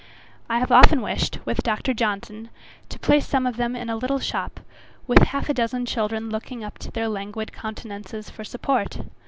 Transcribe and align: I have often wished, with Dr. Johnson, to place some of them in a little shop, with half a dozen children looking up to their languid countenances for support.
I 0.49 0.57
have 0.57 0.71
often 0.71 1.03
wished, 1.03 1.37
with 1.45 1.61
Dr. 1.61 1.93
Johnson, 1.93 2.49
to 2.89 2.97
place 2.97 3.27
some 3.27 3.45
of 3.45 3.57
them 3.57 3.75
in 3.75 3.87
a 3.87 3.95
little 3.95 4.17
shop, 4.17 4.59
with 5.05 5.21
half 5.21 5.47
a 5.47 5.53
dozen 5.53 5.85
children 5.85 6.31
looking 6.31 6.63
up 6.63 6.79
to 6.79 6.89
their 6.89 7.07
languid 7.07 7.53
countenances 7.53 8.27
for 8.27 8.43
support. 8.43 9.01